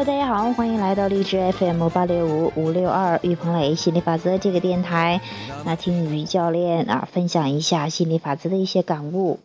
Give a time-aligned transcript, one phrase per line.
[0.00, 5.20] 大家好，欢迎来到荔枝 FM 八六五五六二于鹏磊心理法则这个电台。
[5.66, 9.40] 那听于教练啊分享一下心理法则的一些感悟。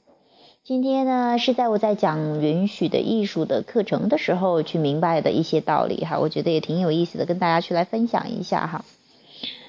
[0.63, 8.85] 今天呢是在我在讲允许的艺术的课程的时候去明白的一些道理哈，我觉得也挺有意思的，跟大家去来分享一下哈。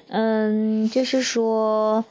[0.07, 2.05] 嗯，就是说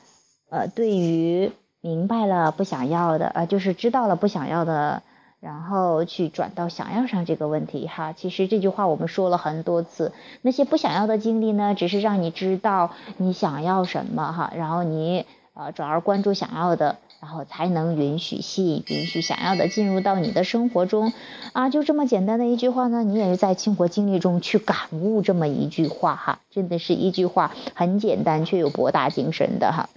[0.50, 1.50] 呃，对于
[1.80, 5.02] 明白了不想要的啊，就是知道了不想要的。
[5.40, 10.12] 然后去转到想要上这个问题哈，其实这句话我们说了很多次。
[10.42, 21.12] 那些不想要的经历呢，只是让你知道你想要什么哈，然后你呃转而关注想要的，然后才能允许吸引、允许想要的进入到你的生活中
[21.52, 29.88] 啊，就这么简单的一句话呢，你也是在生活经历中去感悟这么一句话哈，真的是一句话很简单却又博大精深的哈。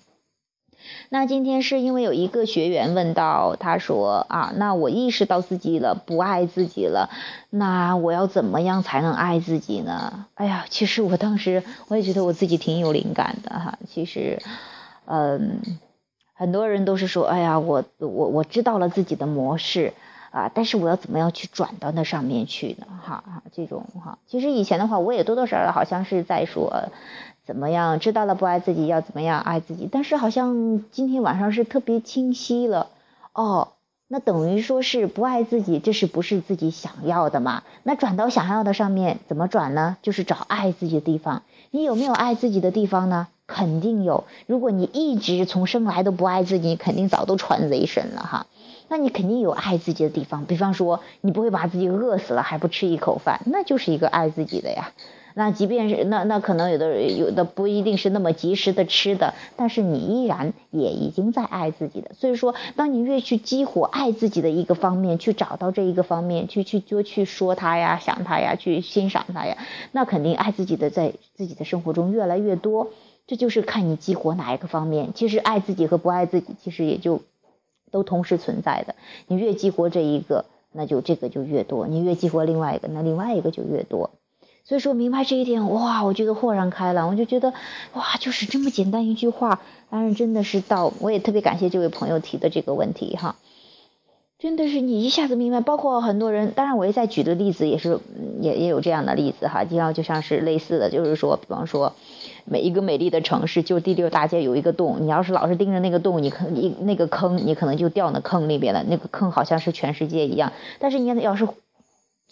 [1.09, 7.09] 那今天是因为有一个学员问到，他说啊，那我意识到自己了，不爱自己了，
[7.49, 10.26] 那我要怎么样才能爱自己呢？
[10.35, 13.79] 哎呀，其实我当时我也觉得我自己挺有灵感的哈。
[13.87, 14.41] 其实，
[15.05, 15.62] 嗯，
[16.34, 19.93] 很多人都是说，哎呀，我我我知道了自己的模式
[20.32, 22.88] 啊，但是我要怎么样去转到那上面去呢？
[23.04, 26.90] 哈，这种哈，其实以前的话，我也多多少少好像是在说。
[27.46, 27.99] 怎么样？
[27.99, 29.90] 知道了不爱自己要怎么样爱自己？
[29.91, 32.90] 但是好像今天晚上是特别清晰了
[33.34, 33.70] 哦，
[34.07, 37.63] 那等于说是不爱自己，这是不是自己想要的嘛？
[37.82, 39.98] 那转到想要的上面怎么转呢？
[40.04, 41.41] 就是找爱自己的地方。
[41.72, 43.27] 你有没有爱自己的地方呢？
[43.48, 44.26] 肯定有。
[44.46, 48.46] 如果你一直从生来都不爱自己，肯定早都穿贼身了哈。
[48.90, 54.91] 那你肯定有爱自己的地方，比方说你不会把自己饿死了还不吃一口饭，那就是一个爱自己的呀。
[55.35, 62.12] 那即便是那那可能有的有的不一定是那么及时的吃的，但是你依然也已经在爱自己的。
[62.15, 69.56] 所以说，当你越去激活爱自己的一个方面，去找到这一个方面，去去就去说他呀，想他呀，去欣赏他呀，
[69.94, 72.89] 那肯定爱自己的在自己的生活中越来越多。
[73.27, 75.11] 这就是看你激活哪一个方面。
[75.13, 77.21] 其实爱自己和不爱自己，其实也就
[77.91, 78.95] 都同时存在的。
[79.27, 84.11] 你越激活这一个，那就这个就越多；你越激活另外一个，那另外一个就越多。
[84.66, 87.53] 所以说明白这一点，哇，我觉得豁然开朗，我就觉得，
[87.94, 93.38] 哇，就是这么简单一句话，当然真的是到，我也特别感谢这位朋友提的这个问题哈，
[94.38, 98.00] 真的是你一下子明白，包括很多人，当然我也在举的例子也是，
[98.41, 101.95] 也也有这样的例子哈，就像就像是类似的，就是说，比方说，
[102.49, 111.47] 每一个美丽的城市，就第六大街有一个洞，你要是老是盯着那个洞，你可你那个坑，你可能就掉那坑里边了，那个坑好像是全世界一样，但是你要是。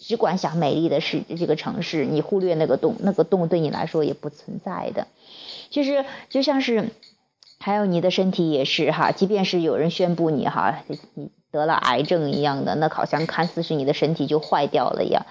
[0.00, 5.08] 只管想美丽的是这个城市，你忽略那个洞，那个洞对你来说也不存在的。
[5.70, 6.90] 其实就像是，
[7.58, 10.84] 还有你的身体也是哈，即便是有人宣布你哈，
[11.14, 15.26] 你得了癌症一样的，那好像看似是你的身体就坏掉了一样。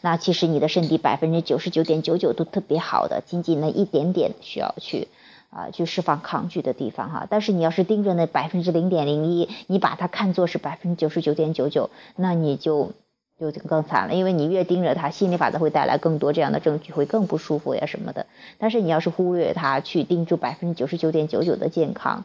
[0.00, 5.08] 那其实你的身体百分之九十九点九九都特别好的，仅仅那一点点需要去
[5.50, 7.26] 啊去释放抗拒的地方哈。
[7.30, 12.92] 但是你要是盯着那百分之零点零一，你把它看作是百分之九十九点九九，那你就。
[13.40, 18.26] 就更惨了，因为你越盯着它，心理法则会带来更多这样的证据，会更不舒服呀什么的。
[18.58, 22.24] 但是你要是忽略它，去盯住百分之九十九点九九的健康，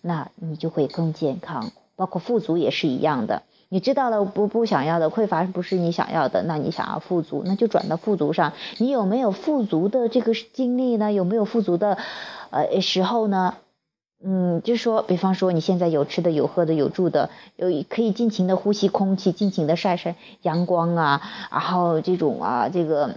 [0.00, 1.70] 那你就会更健康。
[1.96, 8.52] 包括富足也是一样的，你知道了不不想要的匮乏不是你想要的，那你想要富足，那就转到富足上。
[8.78, 11.12] 你有没有富足的这个经历呢？
[11.12, 11.98] 有没有富足的
[12.50, 13.56] 呃时候呢？
[14.24, 21.20] 嗯，就说，比方说你现在有吃的、有喝的、有住的，有可以尽情的呼吸空气，尽情的晒晒阳光啊，
[21.50, 23.16] 然后这种啊，这个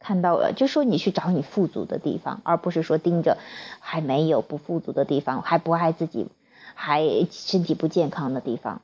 [0.00, 3.36] 看到了，就说你去找你富足的地方，而不是说盯着
[3.80, 6.26] 还没有不富足的地方，还不爱自己，
[6.74, 8.82] 还身体不健康的地方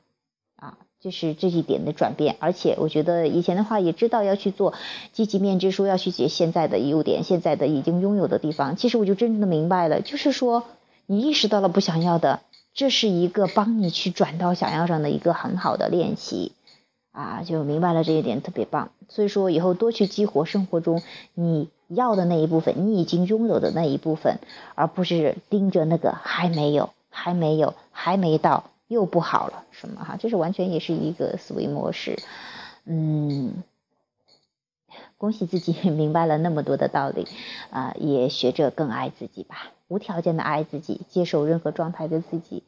[0.55, 2.35] 啊，就是这一点的转变。
[2.39, 4.73] 而且我觉得以前的话也知道要去做
[5.11, 8.75] 积极面之书，要去写现在的优点，现在的已经拥有的地方。
[8.75, 10.63] 其实我就真正的明白了，就是说。
[11.07, 12.39] 你意识到了不想要的，
[12.73, 16.53] 这是一个帮你去转到想要上的一个很好的练习，
[17.11, 18.89] 啊，就明白了这一点特别棒。
[19.07, 21.03] 所以说以后多去激活生活中
[21.35, 24.39] 你要的那一部分，你已经拥有的那一部分，
[24.73, 32.19] 而不是盯着那个还没有、还没有、还没到又不好了什么哈，这是完全也是一个思维模式。
[32.83, 33.63] 嗯，
[35.17, 37.25] 恭喜自己明白了那么多的道理，
[37.71, 39.71] 啊，也学着更爱自己吧。
[39.87, 42.63] 无条件的爱自己，接受任何状态的自己，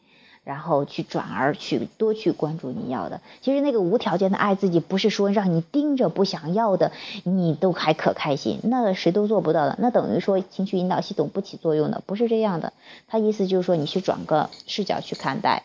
[0.47, 3.19] 然后去转而去多去关注你要的。
[3.41, 6.93] 其实那个无条件的爱自己，不是说让你盯着不想要的，
[7.25, 9.75] 你都还可开心，那谁都做不到的。
[9.77, 12.71] 那等于说情绪引导系统不起作用的，不是这样的。
[13.07, 15.63] 他意思就是说，你去转个视角去看待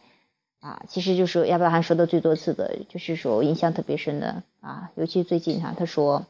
[0.61, 0.83] 啊。
[0.89, 6.27] 其实就是亚伯拉罕说的最多次的，就是说我印象特别深的啊，尤其最近哈，他说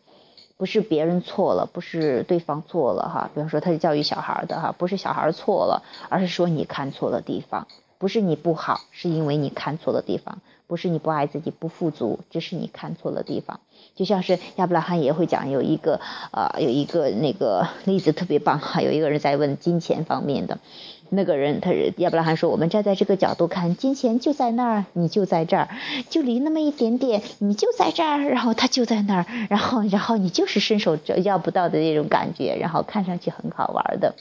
[0.58, 3.31] 不是别人错了，不是对方错了哈。
[3.34, 7.66] 比方说他是教育小孩的哈，不是小孩错了，而是说你看错了地方，
[8.02, 13.60] 不是你不好，是因为你看错了地方，不是你不爱自己不富足，这是你看错了地方。
[13.94, 16.00] 就像是亚伯拉罕也会讲有一个
[16.32, 20.58] 呃有一个那个例子特别棒哈，有一个人在问金钱方面的。
[21.10, 25.69] 那个人，他是亚伯拉罕说：“我们站在这个角度看，金钱就在那儿，你就在这儿，
[26.10, 34.16] 就离那么一点点，你就在这儿，然后他就在那儿，然后，然后你就是伸手要不到的那种感觉，然后看上去很好玩的。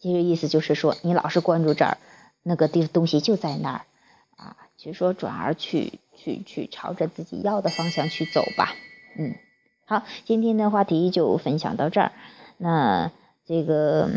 [0.00, 1.98] 其实意思就是说，你老是关注这儿，
[2.42, 3.84] 那个地东西就在那儿，
[4.36, 8.74] 啊，就说转而去去去朝着自己要的方向去走吧。
[9.18, 9.34] 嗯，
[9.84, 12.12] 好，今天的话题就分享到这儿，
[12.58, 13.12] 那
[13.44, 14.10] 这个。”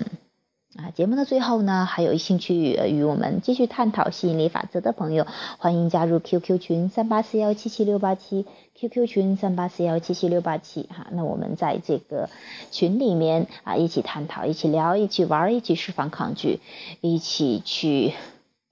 [0.76, 5.28] 啊，节目的最后呢，还有兴趣与我们继续探讨吸引力法则的朋友，
[5.60, 11.06] 欢迎加入 QQ 群三八四幺七七六八七，QQ 群三八四幺七七六八七哈。
[11.12, 12.28] 那我们在这个
[12.72, 16.60] 群里面啊，一起探讨，一起聊，一起玩，一起释放抗拒，
[17.02, 18.14] 一起去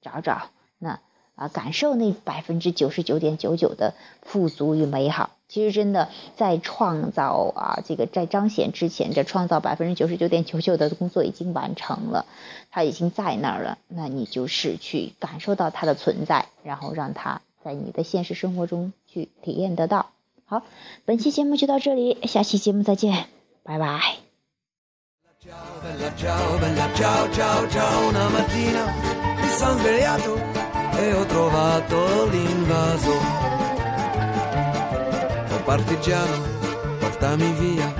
[0.02, 0.50] 找找
[0.80, 1.00] 那
[1.36, 3.94] 啊，感受那百分之九十九点九九的
[4.24, 5.30] 富足与美好。
[5.52, 6.08] 其实真的
[6.38, 12.26] 在创造啊，这个在彰显之前，这创造百分之九十九点九九的工作已经完成了，
[12.72, 13.78] 它已经在那儿了。
[13.90, 20.12] 那你就是去感受到它的存在，然后让它在你的现实生活中去体验得到。
[20.46, 20.64] 好，
[21.04, 23.26] 本期节目就到这里，下期节目再见，
[23.64, 24.00] 拜拜。
[35.62, 36.38] Partigiano,
[37.00, 37.94] portami via.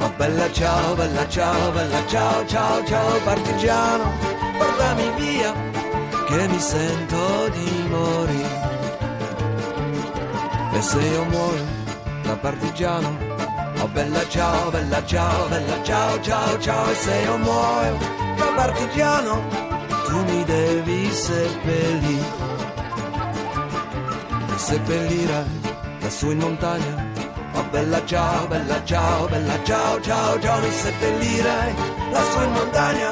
[0.00, 4.12] Oh bella ciao, bella ciao, bella ciao, ciao, ciao partigiano,
[4.56, 5.52] portami via,
[6.26, 8.66] che mi sento di morire.
[10.72, 11.64] E se io muoio
[12.22, 13.16] da partigiano,
[13.80, 17.96] oh bella ciao, bella ciao, bella ciao, ciao, ciao, e se io muoio
[18.36, 19.42] da partigiano,
[20.06, 22.46] tu mi devi seppellire.
[24.54, 25.67] E seppellirai
[26.08, 27.04] lassù in montagna
[27.70, 31.74] bella ciao, bella ciao, bella ciao, ciao, ciao, mi seppellirai
[32.10, 33.10] lassù in montagna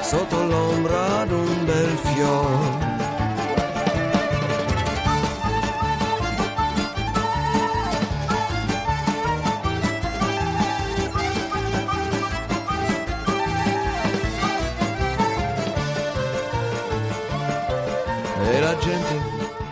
[0.00, 2.90] sotto l'ombra d'un bel fiore.
[18.50, 19.20] E la gente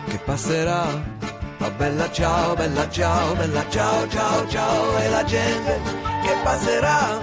[0.09, 1.20] che passerà
[1.63, 5.79] Oh bella ciao, bella ciao, bella ciao, ciao, ciao E la gente
[6.23, 7.19] che passerà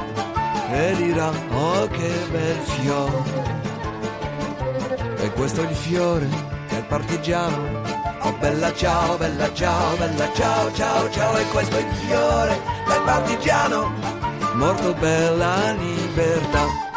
[0.70, 3.56] e dirà oh che bel fiore.
[5.16, 6.28] E questo è il fiore
[6.68, 7.82] del partigiano.
[8.20, 13.02] Oh bella ciao, bella ciao, bella ciao, ciao, ciao E questo è il fiore del
[13.04, 13.92] partigiano.
[14.54, 16.87] Morto per la libertà